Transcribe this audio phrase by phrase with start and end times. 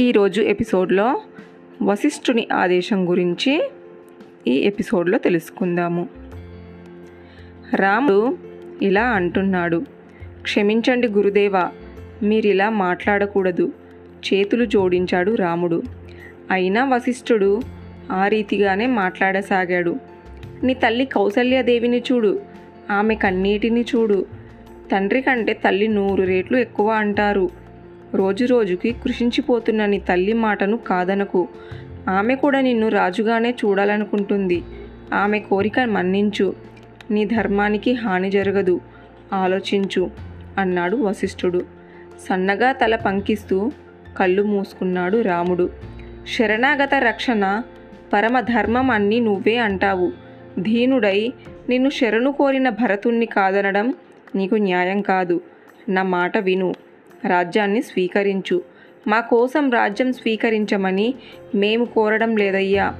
[0.00, 1.20] ఈరోజు ఎపిసోడ్లో
[1.82, 3.70] వశిష్ఠుని ఆదేశం గురించి
[4.46, 6.08] ఈ ఎపిసోడ్లో తెలుసుకుందాము.
[7.74, 8.38] రాముడు
[8.82, 9.82] ఇలా అంటున్నాడు
[10.42, 11.70] క్షమించండి గురుదేవా
[12.22, 13.72] మీరిలా మాట్లాడకూడదు.
[14.12, 15.82] చేతులు జోడించాడు రాముడు.
[16.50, 17.60] అయినా వశిష్ఠుడు
[18.12, 19.96] ఆ రీతిగానే మాట్లాడసాగాడు.
[20.62, 22.40] నీ తల్లి కౌసల్యాదేవిని చూడు
[22.90, 24.26] ఆమె కన్నీటిని చూడు.
[24.92, 27.63] తండ్రి కంటే తల్లి నూరు రేట్లు ఎక్కువ అంటారు.
[28.14, 31.48] రోజు రోజుకి కృషించిపోతున్న నీ తల్లి మాటను కాదనకు.
[32.08, 34.62] ఆమె కూడా నిన్ను రాజుగానే చూడాలనుకుంటుంది.
[35.14, 36.54] ఆమె కోరిక మన్నించు.
[37.10, 38.80] నీ ధర్మానికి హాని జరగదు.
[39.32, 40.10] ఆలోచించు
[40.58, 41.66] అన్నాడు వశిష్ఠుడు.
[42.28, 43.72] సన్నగా తల పంకిస్తూ
[44.18, 45.70] కళ్ళు మూసుకున్నాడు రాముడు.
[46.36, 47.62] శరణాగత రక్షణ
[48.12, 50.12] పరమధర్మం అన్నీ నువ్వే అంటావు.
[50.60, 51.32] ధీనుడై
[51.68, 53.94] నిన్ను శరణు కోరిన భరతుణ్ణి కాదనడం
[54.34, 55.40] నీకు న్యాయం కాదు.
[55.88, 56.74] నా మాట విను.
[57.26, 58.62] రాజ్యాన్ని స్వీకరించు.
[59.06, 61.14] మా కోసం రాజ్యం స్వీకరించమని
[61.54, 62.94] మేము కోరడం లేదయ్యా.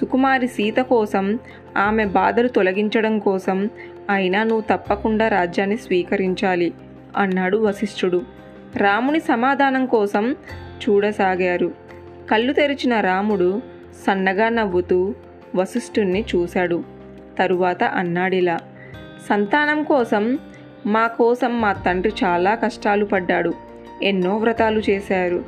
[0.00, 1.38] సుకుమారి సీత కోసం
[1.76, 3.70] ఆమె బాధలు తొలగించడం కోసం
[4.10, 6.72] అయినా నువ్వు తప్పకుండా రాజ్యాన్ని స్వీకరించాలి
[7.16, 8.22] అన్నాడు వశిష్ఠుడు.
[8.76, 10.36] రాముని సమాధానం కోసం
[10.88, 11.72] చూడసాగారు.
[12.30, 13.62] కళ్ళు తెరిచిన రాముడు
[14.06, 15.14] సన్నగా నవ్వుతూ
[15.54, 16.84] వశిష్ఠుణ్ణి చూశాడు.
[17.38, 18.58] తరువాత అన్నాడిలా
[19.28, 20.38] సంతానం కోసం
[20.86, 23.52] మా కోసం మా తండ్రి చాలా కష్టాలు పడ్డాడు.
[24.02, 25.44] ఎన్నో వ్రతాలు చేశారు.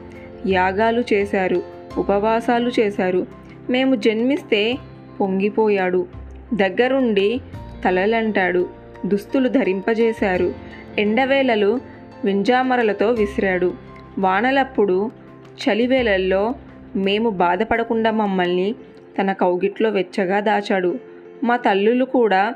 [0.47, 1.63] యాగాలు చేశారు.
[1.99, 3.27] ఉపవాసాలు చేశారు.
[3.71, 4.79] మేము జన్మిస్తే
[5.21, 6.07] పొంగిపోయాడు.
[6.55, 7.41] దగ్గరుండి
[7.85, 8.69] తలలంటాడు.
[9.07, 10.55] దుస్తులు ధరింపజేశారు.
[10.99, 11.81] ఎండవేళలు
[12.25, 13.75] వింజామరలతో విసిరాడు.
[14.19, 15.11] వానలప్పుడు
[15.47, 16.55] చలివేళల్లో
[16.97, 18.75] మేము బాధపడకుండా మమ్మల్ని
[19.21, 20.99] తన కౌగిట్లో వెచ్చగా దాచాడు.
[21.45, 22.55] మా తల్లులు కూడా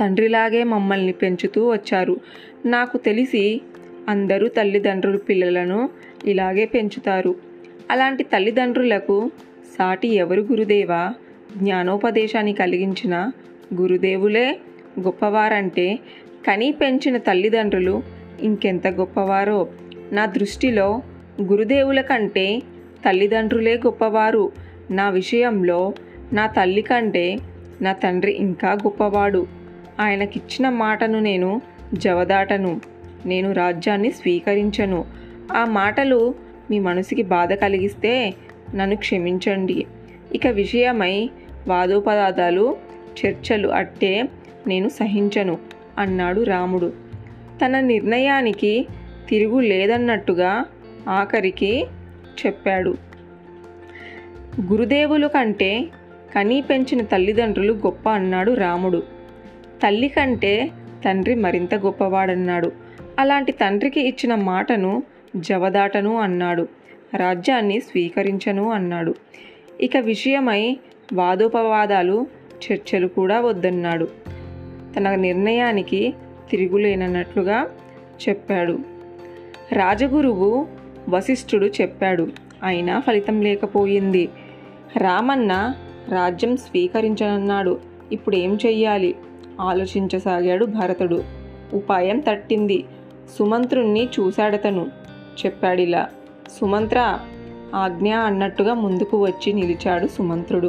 [0.00, 2.16] తండ్రిలాగే మమ్మల్ని పెంచుతూ వచ్చారు.
[2.66, 3.60] నాకు తెలిసి
[4.08, 5.90] అందరూ తల్లిదండ్రులు పిల్లలను
[6.24, 7.34] ఇలాగే పెంచుతారు.
[7.90, 9.30] అలాంటి తల్లిదండ్రులకు
[9.78, 11.14] సాటి ఎవరు గురుదేవా?
[11.56, 13.30] జ్ఞానోపదేశాన్ని కలిగించిన
[13.74, 14.58] గురుదేవులే
[15.00, 15.98] గొప్పవారంటే
[16.46, 18.02] కనీ పెంచిన తల్లిదండ్రులు
[18.42, 19.68] ఇంకెంత గొప్పవారో.
[20.12, 21.02] నా దృష్టిలో
[21.42, 22.58] గురుదేవుల కంటే
[23.04, 24.52] తల్లిదండ్రులే గొప్పవారు.
[24.90, 25.94] నా విషయంలో
[26.32, 27.38] నా తల్లి కంటే
[27.82, 29.46] నా తండ్రి ఇంకా గొప్పవాడు.
[30.00, 31.60] ఆయనకిచ్చిన మాటను నేను
[31.94, 32.80] జవదాటను
[33.26, 35.04] నేను రాజ్యాన్ని స్వీకరించను.
[35.52, 36.34] ఆ మాటలు
[36.70, 38.34] మీ మనసుకి బాధ కలిగిస్తే
[38.74, 39.86] నన్ను క్షమించండి.
[40.34, 41.30] ఇక విషయమై
[41.68, 42.76] వాదోపవాదాలు
[43.26, 44.24] చర్చలు అట్టే
[44.66, 45.58] నేను సహించను
[45.98, 46.92] అన్నాడు రాముడు.
[47.64, 48.86] తన నిర్ణయానికి
[49.28, 50.64] తిరుగు లేదన్నట్టుగా
[51.08, 51.86] ఆఖరికి
[52.46, 52.94] చెప్పాడు.
[54.72, 55.84] గురుదేవులు కంటే
[56.34, 59.15] కనీ పెంచిన తల్లిదండ్రులు గొప్ప అన్నాడు రాముడు.
[59.82, 60.70] తల్లి కంటే
[61.04, 62.72] తండ్రి మరింత గొప్పవాడన్నాడు.
[63.18, 65.02] అలాంటి తండ్రికి ఇచ్చిన మాటను
[65.36, 66.68] జవదాటను అన్నాడు.
[67.16, 69.14] రాజ్యాన్ని స్వీకరించను అన్నాడు.
[69.80, 70.78] ఇక విషయమై
[71.12, 72.26] వాదోపవాదాలు
[72.56, 74.08] చర్చలు కూడా వద్దన్నాడు.
[74.96, 76.14] తన నిర్ణయానికి
[76.50, 77.66] తిరుగులేనన్నట్లుగా
[78.28, 78.78] చెప్పాడు.
[79.72, 80.66] రాజగురువు
[81.08, 82.28] వశిష్ఠుడు చెప్పాడు.
[82.62, 84.28] అయినా ఫలితం లేకపోయింది.
[84.96, 85.74] రామన్న
[86.08, 87.80] రాజ్యం స్వీకరించనన్నాడు.
[88.12, 89.14] ఇప్పుడు ఏం చెయ్యాలి?
[89.60, 91.24] ఆలోచించసాగాడు భరతుడు.
[91.74, 92.84] ఉపాయం తట్టింది.
[93.38, 94.86] సుమంత్రుణ్ణి చూశాడతను.
[95.46, 96.06] చెప్పాడిలా
[96.60, 97.18] సుమంత్ర
[97.74, 100.68] ఆజ్ఞ అన్నట్టుగా ముందుకు వచ్చి నిలిచాడు సుమంత్రుడు.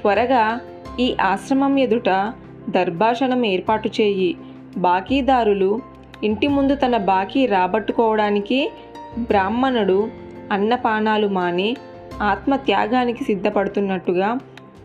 [0.00, 0.60] త్వరగా
[1.00, 2.32] ఈ ఆశ్రమం ఎదుట
[2.70, 4.36] దర్భాషణం ఏర్పాటు చేయి.
[4.76, 5.80] బాకీదారులు
[6.24, 8.72] ఇంటి ముందు తన బాకీ రాబట్టుకోవడానికి
[9.18, 10.08] బ్రాహ్మణుడు
[10.52, 11.76] అన్నపానాలు మాని
[12.22, 14.38] ఆత్మత్యాగానికి సిద్ధపడుతున్నట్టుగా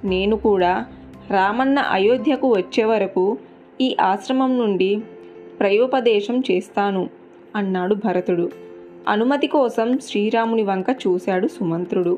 [0.04, 0.86] నేను కూడా
[1.32, 3.38] రామన్న అయోధ్యకు వచ్చే వరకు
[3.82, 5.02] ఈ ఆశ్రమం నుండి
[5.60, 7.10] ప్రయోపదేశం చేస్తాను
[7.56, 8.50] అన్నాడు భరతుడు.
[9.08, 12.18] అనుమతి కోసం శ్రీరాముని వంక చూశాడు సుమంత్రుడు.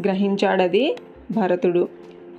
[0.00, 0.96] గ్రహించాడది
[1.30, 1.88] భరతుడు.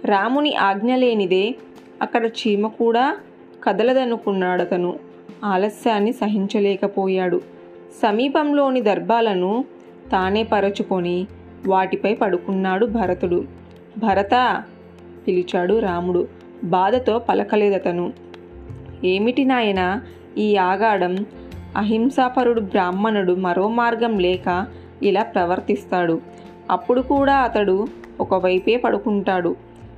[0.05, 1.55] రాముని ఆజ్ఞ లేనిదే
[2.01, 3.17] అక్కడ చీమ కూడా
[3.63, 4.99] కదలదనుకున్నాడతను.
[5.43, 7.41] ఆలస్యాన్ని సహించలేకపోయాడు.
[8.01, 9.65] సమీపంలోని దర్భాలను
[10.11, 11.27] తానే పరచుకొని
[11.67, 13.45] వాటిపై పడుకున్నాడు భరతుడు.
[13.97, 14.63] భరత
[15.27, 16.27] పిలిచాడు రాముడు.
[16.63, 18.13] బాధతో పలకలేదతను.
[19.03, 20.01] ఏమిటి నాయన
[20.37, 21.25] ఈ ఆగాడం
[21.77, 24.67] అహింసాపరుడు బ్రాహ్మణుడు మరో మార్గం లేక
[25.03, 26.21] ఇలా ప్రవర్తిస్తాడు.
[26.71, 27.87] అప్పుడు కూడా అతడు
[28.19, 29.55] ఒకవైపే పడుకుంటాడు.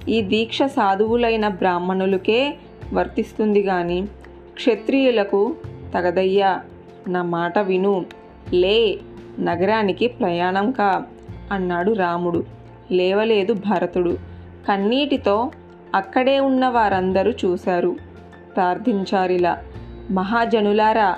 [0.10, 2.56] ఈ దీక్ష సాధువులైన బ్రాహ్మణులకే
[2.94, 4.08] వర్తిస్తుంది గాని
[4.56, 5.56] క్షత్రియులకు
[5.94, 6.62] తగదయ్యా.
[7.08, 8.06] నా మాట విను.
[8.54, 9.00] లే
[9.40, 11.04] నగరానికి ప్రయాణం కా
[11.52, 12.44] అన్నాడు రాముడు.
[12.92, 14.18] లేవలేదు భరతుడు.
[14.68, 15.52] కన్నీటితో
[15.96, 17.96] అక్కడే ఉన్న వారందరూ చూశారు.
[18.56, 19.64] ప్రార్థించారిలా
[20.12, 21.16] మహాజనులారా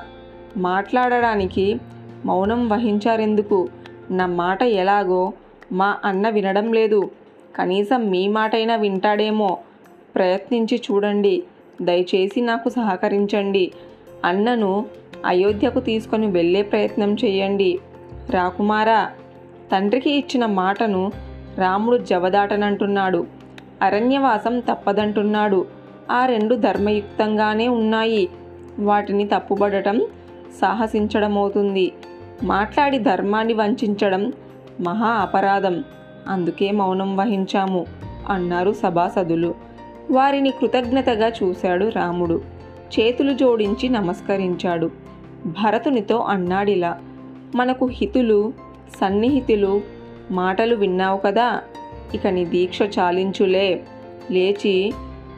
[0.57, 1.79] మాట్లాడడానికి
[2.25, 3.67] మౌనం వహించారెందుకు?
[4.11, 5.33] నా మాట ఎలాగో
[5.71, 7.09] మా అన్న వినడం లేదు.
[7.55, 9.57] కనీసం మీ మాటైనా వింటాడేమో.
[10.15, 11.43] ప్రయత్నించి చూడండి.
[11.81, 13.71] దయచేసి నాకు సహకరించండి.
[14.25, 14.85] అన్నను
[15.25, 17.79] అయోధ్యకు తీసుకొని వెళ్ళే ప్రయత్నం చేయండి.
[18.29, 19.11] రాకుమారా
[19.71, 21.11] తండ్రికి ఇచ్చిన మాటను
[21.57, 23.36] రాముడు జవదాటనంటున్నాడు.
[23.81, 25.65] అరణ్యవాసం తప్పదంటున్నాడు.
[26.11, 28.29] ఆ రెండు ధర్మయుక్తంగానే ఉన్నాయి.
[28.79, 30.01] వాటిని తప్పుబడటం
[30.61, 31.91] సాహసించడమవుతుంది.
[32.43, 34.33] మాట్లాడి ధర్మాన్ని వంచడం
[34.81, 35.83] మహా అపరాధం.
[36.27, 37.85] అందుకే మౌనం వహించాము
[38.29, 39.55] అన్నారు సభాసదులు.
[40.11, 42.41] వారిని కృతజ్ఞతగా చూశాడు రాముడు.
[42.99, 44.91] చేతులు జోడించి నమస్కరించాడు.
[45.45, 46.99] భరతునితో అన్నాడిలా
[47.55, 48.53] మనకు హితులు
[49.01, 49.81] సన్నిహితులు
[50.31, 51.61] మాటలు విన్నావు కదా?
[52.13, 53.83] ఇక నీ దీక్ష చాలించులే.
[54.31, 54.93] లేచి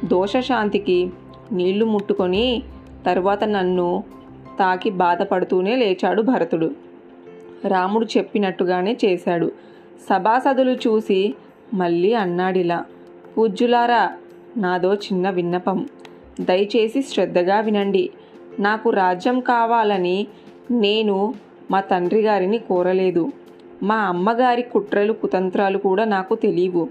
[0.06, 1.10] దోషశాంతికి
[1.52, 2.64] నీళ్ళు ముట్టుకొని
[3.06, 4.04] తరువాత నన్ను
[4.60, 6.72] తాకి బాధపడుతూనే లేచాడు భరతుడు.
[7.68, 9.52] రాముడు చెప్పినట్టుగానే చేశాడు.
[10.10, 11.36] సభాసదులు చూసి
[11.74, 12.86] మళ్ళీ అన్నాడిలా
[13.38, 14.10] పూజ్యులారా
[14.58, 15.88] నాదో చిన్న విన్నపం.
[16.42, 18.10] దయచేసి శ్రద్ధగా వినండి.
[18.60, 20.28] నాకు రాజ్యం కావాలని
[20.72, 21.34] నేను
[21.72, 23.32] మా తండ్రి గారిని కోరలేదు.
[23.84, 26.90] మా అమ్మగారి కుట్రలు కుతంత్రాలు కూడా నాకు తెలియవు.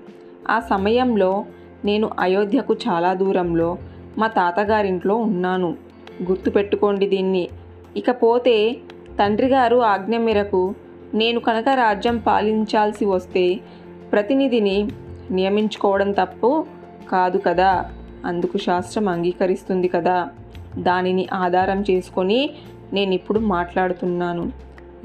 [0.51, 1.45] ఆ సమయంలో
[1.85, 3.79] నేను అయోధ్యకు చాలా దూరంలో
[4.19, 5.77] మా తాతగారింట్లో ఉన్నాను.
[6.23, 7.49] గుర్తుపెట్టుకోండి దీన్ని.
[7.97, 8.77] ఇకపోతే
[9.21, 10.75] తండ్రి గారు ఆజ్ఞ మేరకు
[11.15, 13.61] నేను కనుక రాజ్యం పాలించాల్సి వస్తే
[14.13, 14.89] ప్రతినిధిని
[15.31, 16.67] నియమించుకోవడం తప్పు
[17.11, 17.91] కాదు కదా?
[18.25, 20.29] అందుకు శాస్త్రం అంగీకరిస్తుంది కదా?
[20.79, 22.51] దానిని ఆధారం చేసుకొని
[22.93, 24.53] నేను ఇప్పుడు మాట్లాడుతున్నాను.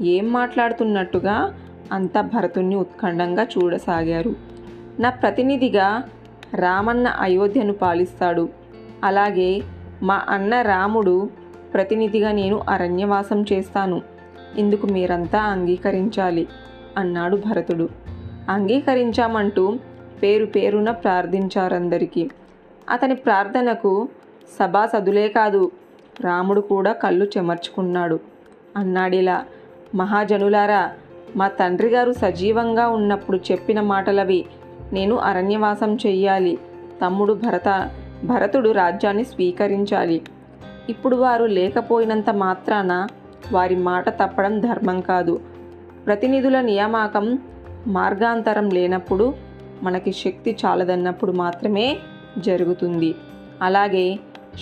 [0.02, 1.54] ఏం మాట్లాడుతున్నట్టుగా
[1.92, 4.34] అంతా భరతుణ్ణి ఉత్కంఠంగా చూడసాగారు.
[5.00, 6.02] నా ప్రతినిధిగా
[6.54, 8.48] రామన్న అయోధ్యను పాలిస్తాడు.
[9.04, 9.62] అలాగే
[10.02, 11.30] మా అన్న రాముడు
[11.74, 14.02] ప్రతినిధిగా నేను అరణ్యవాసం చేస్తాను.
[14.56, 16.48] ఇందుకు మీరంతా అంగీకరించాలి
[16.96, 17.88] అన్నాడు భరతుడు.
[18.48, 19.78] అంగీకరించామంటూ
[20.22, 22.30] పేరు పేరున ప్రార్థించారందరికీ.
[22.90, 24.08] అతని ప్రార్థనకు
[24.60, 25.70] సభాసదులే కాదు
[26.20, 28.20] రాముడు కూడా కళ్ళు చెమర్చుకున్నాడు.
[28.76, 29.44] అన్నాడిలా
[29.94, 30.92] మహాజనులారా
[31.36, 34.44] మా తండ్రి గారు సజీవంగా ఉన్నప్పుడు చెప్పిన మాటలవి.
[34.92, 36.58] నేను అరణ్యవాసం చెయ్యాలి.
[37.02, 37.90] తమ్ముడు భరత
[38.24, 40.22] భరతుడు రాజ్యాన్ని స్వీకరించాలి.
[40.88, 43.06] ఇప్పుడు వారు లేకపోయినంత మాత్రాన
[43.52, 45.40] వారి మాట తప్పడం ధర్మం కాదు.
[46.06, 47.38] ప్రతినిధుల నియామకం
[47.86, 49.34] మార్గాంతరం లేనప్పుడు
[49.82, 51.98] మనకి శక్తి చాలదన్నప్పుడు మాత్రమే
[52.38, 53.14] జరుగుతుంది.
[53.62, 54.18] అలాగే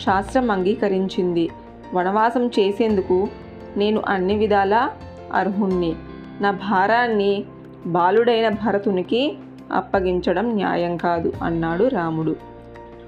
[0.07, 1.49] శాస్త్రం అంగీకరించింది.
[1.95, 3.29] వనవాసం చేసేందుకు
[3.77, 4.91] నేను అన్ని విధాలా
[5.33, 5.95] అర్హుణ్ణి.
[6.41, 7.45] నా భారాన్ని
[7.87, 9.37] బాలుడైన భరతునికి
[9.73, 12.37] అప్పగించడం న్యాయం కాదు అన్నాడు రాముడు.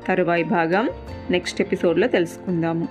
[0.09, 0.91] తరువాయి భాగం
[1.31, 2.89] నెక్స్ట్ ఎపిసోడ్లో తెలుసుకుందాము.